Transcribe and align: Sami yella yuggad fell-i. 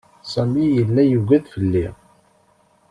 Sami 0.31 0.65
yella 0.75 1.01
yuggad 1.05 1.45
fell-i. 1.53 1.85